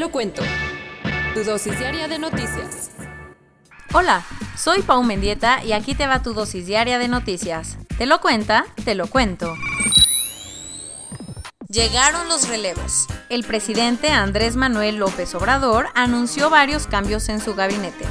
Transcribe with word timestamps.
Lo 0.00 0.10
cuento. 0.10 0.42
Tu 1.34 1.44
dosis 1.44 1.78
diaria 1.78 2.08
de 2.08 2.18
noticias. 2.18 2.90
Hola, 3.92 4.24
soy 4.56 4.80
Pau 4.80 5.02
Mendieta 5.02 5.62
y 5.62 5.72
aquí 5.72 5.94
te 5.94 6.06
va 6.06 6.22
tu 6.22 6.32
dosis 6.32 6.66
diaria 6.66 6.98
de 6.98 7.06
noticias. 7.06 7.76
¿Te 7.98 8.06
lo 8.06 8.20
cuenta? 8.22 8.64
Te 8.84 8.94
lo 8.94 9.08
cuento. 9.08 9.54
Llegaron 11.68 12.28
los 12.28 12.48
relevos. 12.48 13.08
El 13.28 13.44
presidente 13.44 14.08
Andrés 14.10 14.56
Manuel 14.56 14.96
López 14.96 15.34
Obrador 15.34 15.88
anunció 15.94 16.48
varios 16.48 16.86
cambios 16.86 17.28
en 17.28 17.40
su 17.40 17.54
gabinete. 17.54 18.06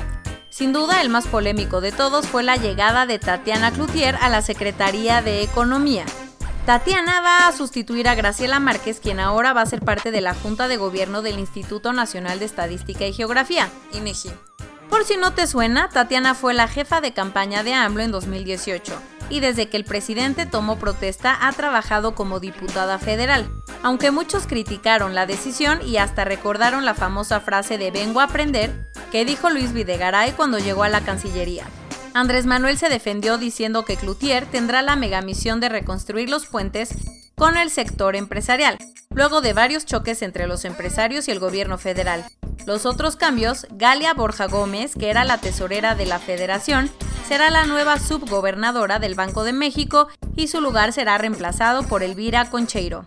Sin 0.51 0.73
duda, 0.73 1.01
el 1.01 1.09
más 1.09 1.25
polémico 1.25 1.81
de 1.81 1.91
todos 1.91 2.27
fue 2.27 2.43
la 2.43 2.57
llegada 2.57 3.07
de 3.07 3.17
Tatiana 3.17 3.71
Cloutier 3.71 4.15
a 4.21 4.29
la 4.29 4.43
Secretaría 4.43 5.23
de 5.23 5.41
Economía. 5.41 6.05
Tatiana 6.69 7.19
va 7.21 7.47
a 7.47 7.51
sustituir 7.51 8.07
a 8.07 8.13
Graciela 8.13 8.59
Márquez, 8.59 8.99
quien 8.99 9.19
ahora 9.19 9.53
va 9.53 9.61
a 9.61 9.65
ser 9.65 9.81
parte 9.81 10.11
de 10.11 10.21
la 10.21 10.35
Junta 10.35 10.67
de 10.67 10.77
Gobierno 10.77 11.23
del 11.23 11.39
Instituto 11.39 11.93
Nacional 11.93 12.37
de 12.37 12.45
Estadística 12.45 13.07
y 13.07 13.11
Geografía, 13.11 13.71
INEGI. 13.91 14.29
Por 14.87 15.03
si 15.03 15.17
no 15.17 15.33
te 15.33 15.47
suena, 15.47 15.89
Tatiana 15.89 16.35
fue 16.35 16.53
la 16.53 16.67
jefa 16.67 17.01
de 17.01 17.11
campaña 17.11 17.63
de 17.63 17.73
AMLO 17.73 18.03
en 18.03 18.11
2018 18.11 18.93
y 19.31 19.39
desde 19.39 19.67
que 19.67 19.77
el 19.77 19.83
presidente 19.83 20.45
tomó 20.45 20.77
protesta 20.77 21.35
ha 21.41 21.51
trabajado 21.53 22.13
como 22.13 22.39
diputada 22.39 22.99
federal, 22.99 23.49
aunque 23.81 24.11
muchos 24.11 24.45
criticaron 24.45 25.15
la 25.15 25.25
decisión 25.25 25.79
y 25.83 25.97
hasta 25.97 26.23
recordaron 26.23 26.85
la 26.85 26.93
famosa 26.93 27.39
frase 27.39 27.79
de 27.79 27.89
vengo 27.89 28.19
a 28.19 28.25
aprender 28.25 28.91
que 29.11 29.25
dijo 29.25 29.49
Luis 29.49 29.73
Videgaray 29.73 30.33
cuando 30.33 30.59
llegó 30.59 30.83
a 30.83 30.89
la 30.89 31.01
Cancillería. 31.01 31.65
Andrés 32.13 32.45
Manuel 32.45 32.77
se 32.77 32.89
defendió 32.89 33.37
diciendo 33.37 33.85
que 33.85 33.95
Cloutier 33.95 34.45
tendrá 34.45 34.81
la 34.81 34.95
megamisión 34.95 35.59
de 35.59 35.69
reconstruir 35.69 36.29
los 36.29 36.45
puentes 36.45 36.95
con 37.35 37.55
el 37.55 37.69
sector 37.69 38.15
empresarial, 38.15 38.77
luego 39.11 39.41
de 39.41 39.53
varios 39.53 39.85
choques 39.85 40.21
entre 40.21 40.47
los 40.47 40.65
empresarios 40.65 41.27
y 41.27 41.31
el 41.31 41.39
gobierno 41.39 41.77
federal. 41.77 42.25
Los 42.65 42.85
otros 42.85 43.15
cambios, 43.15 43.67
Galia 43.71 44.13
Borja 44.13 44.47
Gómez, 44.47 44.93
que 44.95 45.09
era 45.09 45.23
la 45.23 45.37
tesorera 45.37 45.95
de 45.95 46.05
la 46.05 46.19
federación, 46.19 46.91
será 47.27 47.49
la 47.49 47.65
nueva 47.65 47.99
subgobernadora 47.99 48.99
del 48.99 49.15
Banco 49.15 49.43
de 49.43 49.53
México 49.53 50.09
y 50.35 50.47
su 50.47 50.61
lugar 50.61 50.93
será 50.93 51.17
reemplazado 51.17 51.83
por 51.83 52.03
Elvira 52.03 52.49
Concheiro. 52.49 53.03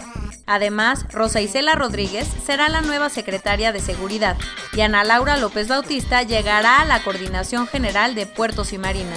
Además, 0.46 1.06
Rosa 1.10 1.40
Isela 1.40 1.74
Rodríguez 1.74 2.28
será 2.44 2.68
la 2.68 2.82
nueva 2.82 3.08
secretaria 3.08 3.72
de 3.72 3.80
Seguridad 3.80 4.36
y 4.74 4.80
Ana 4.80 5.04
Laura 5.04 5.36
López 5.36 5.68
Bautista 5.68 6.22
llegará 6.22 6.80
a 6.80 6.84
la 6.84 7.02
Coordinación 7.02 7.66
General 7.66 8.14
de 8.14 8.26
Puertos 8.26 8.72
y 8.72 8.78
Marina. 8.78 9.14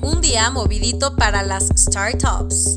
Un 0.00 0.20
día 0.20 0.50
movidito 0.50 1.16
para 1.16 1.42
las 1.42 1.68
startups. 1.76 2.74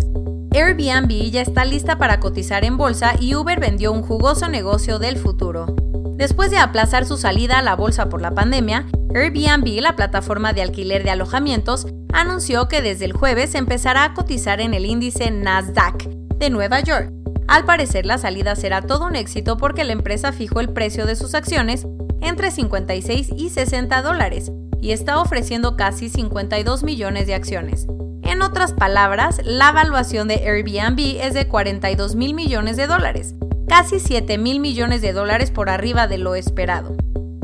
Airbnb 0.52 1.30
ya 1.30 1.42
está 1.42 1.64
lista 1.64 1.98
para 1.98 2.20
cotizar 2.20 2.66
en 2.66 2.76
bolsa 2.76 3.14
y 3.20 3.36
Uber 3.36 3.60
vendió 3.60 3.92
un 3.92 4.02
jugoso 4.02 4.50
negocio 4.50 5.00
del 5.00 5.18
futuro. 5.18 5.68
Después 6.16 6.52
de 6.52 6.58
aplazar 6.58 7.06
su 7.06 7.18
salida 7.18 7.60
a 7.60 7.62
la 7.62 7.76
bolsa 7.76 8.10
por 8.10 8.22
la 8.22 8.34
pandemia, 8.34 8.88
Airbnb, 9.16 9.80
la 9.80 9.96
plataforma 9.96 10.52
de 10.52 10.64
alquiler 10.64 11.04
de 11.04 11.12
alojamientos, 11.12 11.88
anunció 12.12 12.68
que 12.68 12.82
desde 12.82 13.06
el 13.06 13.14
jueves 13.14 13.56
empezará 13.56 14.04
a 14.04 14.14
cotizar 14.14 14.60
en 14.60 14.74
el 14.74 14.86
índice 14.86 15.32
Nasdaq 15.32 16.09
de 16.40 16.50
Nueva 16.50 16.80
York. 16.80 17.12
Al 17.48 17.66
parecer 17.66 18.06
la 18.06 18.18
salida 18.18 18.56
será 18.56 18.82
todo 18.82 19.06
un 19.06 19.16
éxito 19.16 19.58
porque 19.58 19.84
la 19.84 19.94
empresa 19.94 20.32
fijó 20.32 20.60
el 20.60 20.70
precio 20.70 21.06
de 21.06 21.16
sus 21.16 21.36
acciones 21.36 21.86
entre 22.22 22.52
56 22.52 23.30
y 23.36 23.50
60 23.50 24.02
dólares 24.02 24.52
y 24.82 24.92
está 24.92 25.20
ofreciendo 25.20 25.76
casi 25.76 26.10
52 26.10 26.84
millones 26.84 27.28
de 27.28 27.36
acciones. 27.36 27.88
En 28.24 28.42
otras 28.42 28.74
palabras, 28.74 29.42
la 29.44 29.70
evaluación 29.70 30.28
de 30.28 30.36
Airbnb 30.36 31.22
es 31.22 31.34
de 31.34 31.48
42 31.48 32.16
mil 32.16 32.34
millones 32.34 32.78
de 32.78 32.88
dólares, 32.88 33.36
casi 33.68 34.00
7 34.00 34.38
mil 34.38 34.60
millones 34.60 35.02
de 35.02 35.14
dólares 35.14 35.52
por 35.52 35.70
arriba 35.70 36.08
de 36.08 36.20
lo 36.20 36.36
esperado. 36.36 36.96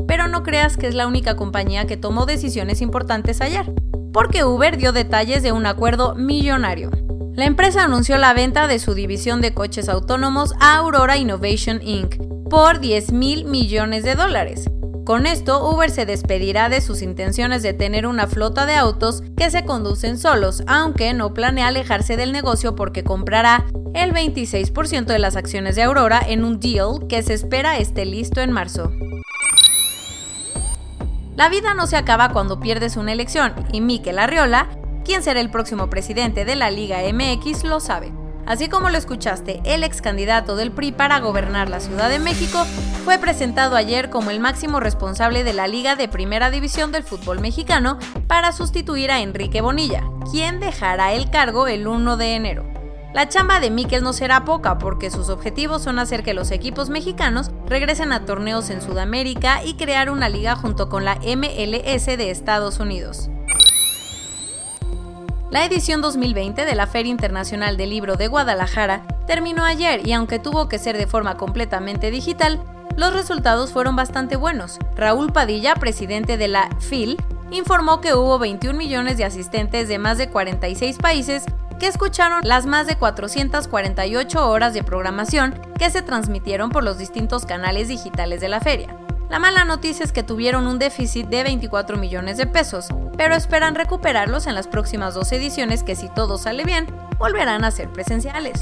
Pero 0.06 0.28
no 0.28 0.42
creas 0.42 0.76
que 0.76 0.86
es 0.86 0.94
la 0.94 1.06
única 1.06 1.36
compañía 1.36 1.86
que 1.86 1.96
tomó 1.96 2.24
decisiones 2.24 2.80
importantes 2.80 3.40
ayer, 3.40 3.72
porque 4.12 4.44
Uber 4.44 4.76
dio 4.76 4.92
detalles 4.92 5.42
de 5.42 5.52
un 5.52 5.66
acuerdo 5.66 6.14
millonario. 6.14 6.90
La 7.36 7.44
empresa 7.44 7.84
anunció 7.84 8.16
la 8.16 8.32
venta 8.32 8.66
de 8.66 8.78
su 8.78 8.94
división 8.94 9.42
de 9.42 9.52
coches 9.52 9.90
autónomos 9.90 10.54
a 10.58 10.76
Aurora 10.76 11.18
Innovation 11.18 11.82
Inc. 11.82 12.16
por 12.48 12.80
10 12.80 13.12
mil 13.12 13.44
millones 13.44 14.04
de 14.04 14.14
dólares. 14.14 14.70
Con 15.04 15.26
esto, 15.26 15.68
Uber 15.68 15.90
se 15.90 16.06
despedirá 16.06 16.70
de 16.70 16.80
sus 16.80 17.02
intenciones 17.02 17.62
de 17.62 17.74
tener 17.74 18.06
una 18.06 18.26
flota 18.26 18.64
de 18.64 18.74
autos 18.74 19.22
que 19.36 19.50
se 19.50 19.66
conducen 19.66 20.16
solos, 20.16 20.62
aunque 20.66 21.12
no 21.12 21.34
planea 21.34 21.66
alejarse 21.66 22.16
del 22.16 22.32
negocio 22.32 22.74
porque 22.74 23.04
comprará 23.04 23.66
el 23.92 24.14
26% 24.14 25.04
de 25.04 25.18
las 25.18 25.36
acciones 25.36 25.76
de 25.76 25.82
Aurora 25.82 26.22
en 26.26 26.42
un 26.42 26.58
deal 26.58 27.06
que 27.06 27.22
se 27.22 27.34
espera 27.34 27.76
esté 27.76 28.06
listo 28.06 28.40
en 28.40 28.50
marzo. 28.50 28.90
La 31.36 31.50
vida 31.50 31.74
no 31.74 31.86
se 31.86 31.96
acaba 31.96 32.30
cuando 32.30 32.60
pierdes 32.60 32.96
una 32.96 33.12
elección 33.12 33.52
y 33.70 33.82
Mikel 33.82 34.18
Arriola, 34.18 34.70
quien 35.06 35.22
será 35.22 35.40
el 35.40 35.50
próximo 35.50 35.88
presidente 35.88 36.44
de 36.44 36.56
la 36.56 36.68
Liga 36.72 36.98
MX, 37.12 37.62
lo 37.62 37.78
sabe. 37.78 38.12
Así 38.44 38.68
como 38.68 38.90
lo 38.90 38.98
escuchaste, 38.98 39.60
el 39.64 39.84
ex 39.84 40.02
candidato 40.02 40.56
del 40.56 40.72
PRI 40.72 40.90
para 40.90 41.20
gobernar 41.20 41.70
la 41.70 41.78
Ciudad 41.78 42.08
de 42.10 42.18
México 42.18 42.64
fue 43.04 43.18
presentado 43.18 43.76
ayer 43.76 44.10
como 44.10 44.30
el 44.30 44.40
máximo 44.40 44.80
responsable 44.80 45.44
de 45.44 45.52
la 45.52 45.68
Liga 45.68 45.94
de 45.94 46.08
Primera 46.08 46.50
División 46.50 46.90
del 46.90 47.04
fútbol 47.04 47.40
mexicano 47.40 47.98
para 48.26 48.50
sustituir 48.50 49.12
a 49.12 49.20
Enrique 49.20 49.60
Bonilla, 49.60 50.02
quien 50.30 50.58
dejará 50.58 51.12
el 51.12 51.30
cargo 51.30 51.68
el 51.68 51.86
1 51.86 52.16
de 52.16 52.34
enero. 52.34 52.64
La 53.14 53.28
chamba 53.28 53.60
de 53.60 53.70
Miquel 53.70 54.02
no 54.02 54.12
será 54.12 54.44
poca 54.44 54.76
porque 54.76 55.10
sus 55.12 55.28
objetivos 55.28 55.82
son 55.82 56.00
hacer 56.00 56.24
que 56.24 56.34
los 56.34 56.50
equipos 56.50 56.90
mexicanos 56.90 57.52
regresen 57.66 58.12
a 58.12 58.24
torneos 58.26 58.70
en 58.70 58.82
Sudamérica 58.82 59.64
y 59.64 59.74
crear 59.74 60.10
una 60.10 60.28
liga 60.28 60.56
junto 60.56 60.88
con 60.88 61.04
la 61.04 61.14
MLS 61.14 62.06
de 62.06 62.30
Estados 62.30 62.80
Unidos. 62.80 63.30
La 65.48 65.64
edición 65.64 66.00
2020 66.02 66.64
de 66.64 66.74
la 66.74 66.88
Feria 66.88 67.12
Internacional 67.12 67.76
del 67.76 67.90
Libro 67.90 68.16
de 68.16 68.26
Guadalajara 68.26 69.02
terminó 69.28 69.64
ayer 69.64 70.04
y 70.04 70.12
aunque 70.12 70.40
tuvo 70.40 70.68
que 70.68 70.80
ser 70.80 70.98
de 70.98 71.06
forma 71.06 71.36
completamente 71.36 72.10
digital, 72.10 72.60
los 72.96 73.12
resultados 73.12 73.72
fueron 73.72 73.94
bastante 73.94 74.34
buenos. 74.34 74.78
Raúl 74.96 75.32
Padilla, 75.32 75.76
presidente 75.76 76.36
de 76.36 76.48
la 76.48 76.68
FIL, 76.80 77.16
informó 77.52 78.00
que 78.00 78.14
hubo 78.14 78.40
21 78.40 78.76
millones 78.76 79.18
de 79.18 79.24
asistentes 79.24 79.86
de 79.86 79.98
más 79.98 80.18
de 80.18 80.30
46 80.30 80.98
países 80.98 81.44
que 81.78 81.86
escucharon 81.86 82.40
las 82.42 82.66
más 82.66 82.88
de 82.88 82.96
448 82.96 84.50
horas 84.50 84.74
de 84.74 84.82
programación 84.82 85.54
que 85.78 85.90
se 85.90 86.02
transmitieron 86.02 86.70
por 86.70 86.82
los 86.82 86.98
distintos 86.98 87.46
canales 87.46 87.86
digitales 87.86 88.40
de 88.40 88.48
la 88.48 88.60
feria. 88.60 89.05
La 89.28 89.40
mala 89.40 89.64
noticia 89.64 90.04
es 90.04 90.12
que 90.12 90.22
tuvieron 90.22 90.68
un 90.68 90.78
déficit 90.78 91.26
de 91.26 91.42
24 91.42 91.96
millones 91.96 92.36
de 92.36 92.46
pesos, 92.46 92.86
pero 93.16 93.34
esperan 93.34 93.74
recuperarlos 93.74 94.46
en 94.46 94.54
las 94.54 94.68
próximas 94.68 95.14
dos 95.14 95.32
ediciones 95.32 95.82
que 95.82 95.96
si 95.96 96.08
todo 96.08 96.38
sale 96.38 96.64
bien, 96.64 96.86
volverán 97.18 97.64
a 97.64 97.72
ser 97.72 97.90
presenciales. 97.90 98.60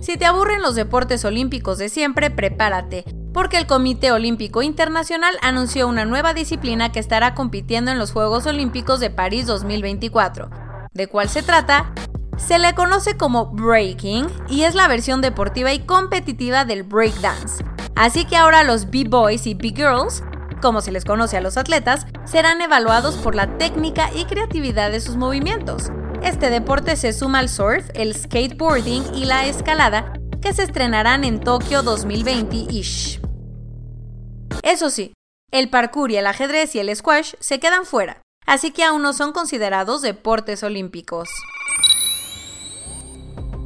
Si 0.00 0.16
te 0.16 0.26
aburren 0.26 0.62
los 0.62 0.76
deportes 0.76 1.24
olímpicos 1.24 1.78
de 1.78 1.88
siempre, 1.88 2.30
prepárate, 2.30 3.04
porque 3.32 3.56
el 3.56 3.66
Comité 3.66 4.12
Olímpico 4.12 4.62
Internacional 4.62 5.36
anunció 5.42 5.88
una 5.88 6.04
nueva 6.04 6.32
disciplina 6.32 6.92
que 6.92 7.00
estará 7.00 7.34
compitiendo 7.34 7.90
en 7.90 7.98
los 7.98 8.12
Juegos 8.12 8.46
Olímpicos 8.46 9.00
de 9.00 9.10
París 9.10 9.46
2024. 9.46 10.50
¿De 10.92 11.08
cuál 11.08 11.28
se 11.28 11.42
trata? 11.42 11.92
Se 12.36 12.60
le 12.60 12.74
conoce 12.74 13.16
como 13.16 13.46
breaking 13.46 14.28
y 14.48 14.62
es 14.62 14.76
la 14.76 14.86
versión 14.86 15.20
deportiva 15.20 15.72
y 15.72 15.80
competitiva 15.80 16.64
del 16.64 16.84
breakdance. 16.84 17.64
Así 17.96 18.24
que 18.24 18.36
ahora 18.36 18.64
los 18.64 18.90
B-Boys 18.90 19.46
y 19.46 19.54
B-Girls, 19.54 20.22
como 20.60 20.80
se 20.80 20.90
les 20.90 21.04
conoce 21.04 21.36
a 21.36 21.40
los 21.40 21.56
atletas, 21.56 22.06
serán 22.24 22.60
evaluados 22.60 23.16
por 23.16 23.34
la 23.34 23.56
técnica 23.56 24.10
y 24.14 24.24
creatividad 24.24 24.90
de 24.90 25.00
sus 25.00 25.16
movimientos. 25.16 25.90
Este 26.22 26.50
deporte 26.50 26.96
se 26.96 27.12
suma 27.12 27.38
al 27.38 27.48
surf, 27.48 27.88
el 27.94 28.14
skateboarding 28.14 29.14
y 29.14 29.26
la 29.26 29.46
escalada, 29.46 30.12
que 30.40 30.52
se 30.52 30.64
estrenarán 30.64 31.22
en 31.22 31.38
Tokio 31.38 31.82
2020-ish. 31.82 33.20
Eso 34.62 34.90
sí, 34.90 35.12
el 35.52 35.70
parkour 35.70 36.10
y 36.10 36.16
el 36.16 36.26
ajedrez 36.26 36.74
y 36.74 36.80
el 36.80 36.94
squash 36.96 37.34
se 37.38 37.60
quedan 37.60 37.84
fuera, 37.84 38.22
así 38.46 38.72
que 38.72 38.82
aún 38.82 39.02
no 39.02 39.12
son 39.12 39.32
considerados 39.32 40.02
deportes 40.02 40.62
olímpicos. 40.62 41.28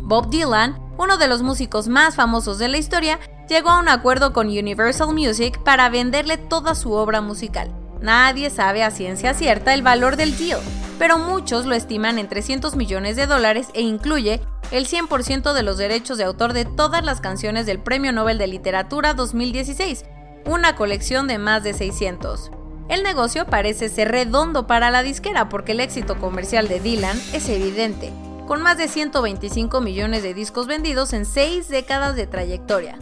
Bob 0.03 0.29
Dylan, 0.29 0.79
uno 0.99 1.17
de 1.17 1.29
los 1.29 1.43
músicos 1.43 1.89
más 1.89 2.15
famosos 2.17 2.59
de 2.59 2.69
la 2.69 2.79
historia, 2.79 3.21
llegó 3.49 3.71
a 3.71 3.79
un 3.79 3.89
acuerdo 3.89 4.33
con 4.33 4.49
Universal 4.49 5.15
Music 5.15 5.59
para 5.63 5.89
venderle 5.89 6.37
toda 6.37 6.75
su 6.75 6.93
obra 6.93 7.21
musical. 7.21 7.71
Nadie 8.01 8.51
sabe 8.51 8.85
a 8.85 8.91
ciencia 8.91 9.35
cierta 9.35 9.75
el 9.75 9.83
valor 9.83 10.17
del 10.17 10.37
deal, 10.37 10.61
pero 10.99 11.19
muchos 11.19 11.65
lo 11.67 11.75
estiman 11.75 12.19
en 12.19 12.29
300 12.29 12.77
millones 12.77 13.17
de 13.17 13.27
dólares 13.27 13.69
e 13.75 13.81
incluye 13.81 14.41
el 14.71 14.87
100% 14.87 15.55
de 15.55 15.63
los 15.63 15.79
derechos 15.79 16.19
de 16.19 16.25
autor 16.25 16.53
de 16.53 16.65
todas 16.65 17.05
las 17.05 17.21
canciones 17.21 17.67
del 17.67 17.81
Premio 17.81 18.13
Nobel 18.13 18.39
de 18.39 18.47
Literatura 18.47 19.15
2016, 19.15 20.05
una 20.47 20.77
colección 20.77 21.27
de 21.27 21.39
más 21.39 21.65
de 21.65 21.73
600. 21.73 22.51
El 22.89 23.03
negocio 23.03 23.47
parece 23.47 23.89
ser 23.89 24.11
redondo 24.11 24.67
para 24.67 24.91
la 24.91 25.03
disquera 25.03 25.49
porque 25.49 25.73
el 25.73 25.81
éxito 25.81 26.19
comercial 26.19 26.69
de 26.69 26.81
Dylan 26.81 27.21
es 27.33 27.49
evidente, 27.49 28.13
con 28.47 28.63
más 28.63 28.79
de 28.79 28.89
125 28.89 29.81
millones 29.81 30.23
de 30.23 30.35
discos 30.35 30.67
vendidos 30.67 31.13
en 31.13 31.27
seis 31.27 31.69
décadas 31.69 32.17
de 32.17 32.27
trayectoria. 32.27 32.99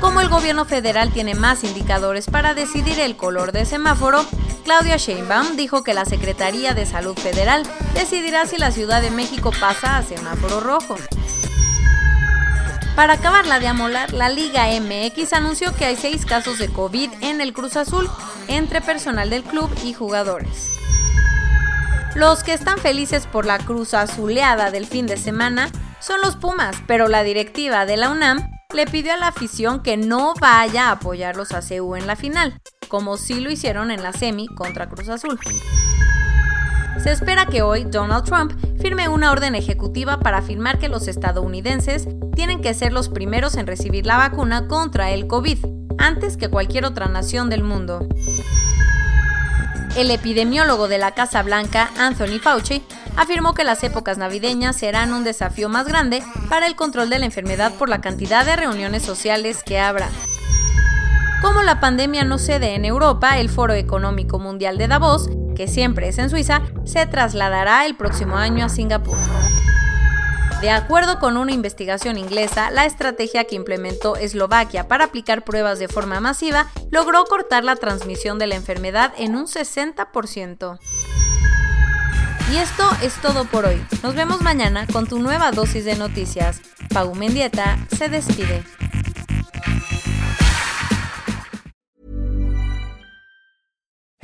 Como 0.00 0.20
el 0.20 0.28
gobierno 0.28 0.64
federal 0.64 1.12
tiene 1.12 1.36
más 1.36 1.62
indicadores 1.62 2.26
para 2.26 2.54
decidir 2.54 2.98
el 2.98 3.16
color 3.16 3.52
de 3.52 3.66
semáforo, 3.66 4.26
Claudia 4.64 4.96
Sheinbaum 4.96 5.54
dijo 5.54 5.84
que 5.84 5.94
la 5.94 6.06
Secretaría 6.06 6.74
de 6.74 6.86
Salud 6.86 7.16
Federal 7.16 7.62
decidirá 7.94 8.44
si 8.46 8.56
la 8.56 8.72
Ciudad 8.72 9.00
de 9.00 9.12
México 9.12 9.52
pasa 9.60 9.98
a 9.98 10.02
semáforo 10.02 10.58
rojo. 10.58 10.96
Para 12.96 13.12
acabarla 13.12 13.60
de 13.60 13.68
amolar, 13.68 14.14
la 14.14 14.30
Liga 14.30 14.68
MX 14.80 15.34
anunció 15.34 15.74
que 15.74 15.84
hay 15.84 15.96
seis 15.96 16.24
casos 16.24 16.58
de 16.58 16.68
COVID 16.68 17.10
en 17.20 17.42
el 17.42 17.52
Cruz 17.52 17.76
Azul 17.76 18.08
entre 18.48 18.80
personal 18.80 19.28
del 19.28 19.42
club 19.42 19.70
y 19.84 19.92
jugadores. 19.92 20.80
Los 22.14 22.42
que 22.42 22.54
están 22.54 22.78
felices 22.78 23.26
por 23.26 23.44
la 23.44 23.58
cruz 23.58 23.92
azuleada 23.92 24.70
del 24.70 24.86
fin 24.86 25.06
de 25.06 25.18
semana 25.18 25.68
son 26.00 26.22
los 26.22 26.36
Pumas, 26.36 26.76
pero 26.86 27.08
la 27.08 27.22
directiva 27.22 27.84
de 27.84 27.98
la 27.98 28.08
UNAM 28.08 28.50
le 28.74 28.86
pidió 28.86 29.12
a 29.12 29.18
la 29.18 29.28
afición 29.28 29.82
que 29.82 29.98
no 29.98 30.32
vaya 30.40 30.88
a 30.88 30.92
apoyarlos 30.92 31.52
a 31.52 31.60
CU 31.60 31.96
en 31.96 32.06
la 32.06 32.16
final, 32.16 32.58
como 32.88 33.18
sí 33.18 33.40
lo 33.40 33.50
hicieron 33.50 33.90
en 33.90 34.02
la 34.02 34.14
semi 34.14 34.48
contra 34.48 34.88
Cruz 34.88 35.10
Azul. 35.10 35.38
Se 36.98 37.12
espera 37.12 37.44
que 37.44 37.60
hoy 37.60 37.84
Donald 37.84 38.24
Trump 38.24 38.52
firme 38.86 39.08
una 39.08 39.32
orden 39.32 39.56
ejecutiva 39.56 40.20
para 40.20 40.38
afirmar 40.38 40.78
que 40.78 40.88
los 40.88 41.08
estadounidenses 41.08 42.06
tienen 42.36 42.60
que 42.60 42.72
ser 42.72 42.92
los 42.92 43.08
primeros 43.08 43.56
en 43.56 43.66
recibir 43.66 44.06
la 44.06 44.16
vacuna 44.16 44.68
contra 44.68 45.10
el 45.10 45.26
COVID, 45.26 45.58
antes 45.98 46.36
que 46.36 46.48
cualquier 46.48 46.84
otra 46.84 47.08
nación 47.08 47.50
del 47.50 47.64
mundo. 47.64 48.06
El 49.96 50.12
epidemiólogo 50.12 50.86
de 50.86 50.98
la 50.98 51.10
Casa 51.16 51.42
Blanca, 51.42 51.90
Anthony 51.98 52.38
Fauci, 52.40 52.80
afirmó 53.16 53.54
que 53.54 53.64
las 53.64 53.82
épocas 53.82 54.18
navideñas 54.18 54.76
serán 54.76 55.12
un 55.12 55.24
desafío 55.24 55.68
más 55.68 55.88
grande 55.88 56.22
para 56.48 56.68
el 56.68 56.76
control 56.76 57.10
de 57.10 57.18
la 57.18 57.26
enfermedad 57.26 57.72
por 57.74 57.88
la 57.88 58.00
cantidad 58.00 58.46
de 58.46 58.54
reuniones 58.54 59.02
sociales 59.02 59.64
que 59.64 59.80
habrá. 59.80 60.08
Como 61.42 61.64
la 61.64 61.80
pandemia 61.80 62.22
no 62.22 62.38
cede 62.38 62.76
en 62.76 62.84
Europa, 62.84 63.40
el 63.40 63.48
Foro 63.48 63.74
Económico 63.74 64.38
Mundial 64.38 64.78
de 64.78 64.86
Davos, 64.86 65.28
que 65.56 65.66
siempre 65.66 66.08
es 66.08 66.18
en 66.18 66.30
Suiza, 66.30 66.62
se 66.84 67.06
trasladará 67.06 67.86
el 67.86 67.96
próximo 67.96 68.36
año 68.36 68.66
a 68.66 68.68
Singapur. 68.68 69.16
De 70.60 70.70
acuerdo 70.70 71.18
con 71.18 71.36
una 71.36 71.52
investigación 71.52 72.16
inglesa, 72.16 72.70
la 72.70 72.86
estrategia 72.86 73.44
que 73.44 73.56
implementó 73.56 74.16
Eslovaquia 74.16 74.88
para 74.88 75.04
aplicar 75.04 75.44
pruebas 75.44 75.78
de 75.78 75.88
forma 75.88 76.20
masiva 76.20 76.68
logró 76.90 77.24
cortar 77.24 77.62
la 77.64 77.76
transmisión 77.76 78.38
de 78.38 78.46
la 78.46 78.54
enfermedad 78.54 79.12
en 79.18 79.36
un 79.36 79.46
60%. 79.46 80.78
Y 82.52 82.56
esto 82.56 82.88
es 83.02 83.14
todo 83.20 83.44
por 83.44 83.66
hoy. 83.66 83.84
Nos 84.02 84.14
vemos 84.14 84.40
mañana 84.40 84.86
con 84.86 85.06
tu 85.06 85.18
nueva 85.18 85.50
dosis 85.50 85.84
de 85.84 85.96
noticias. 85.96 86.60
Pau 86.94 87.14
Mendieta 87.14 87.76
se 87.96 88.08
despide. 88.08 88.62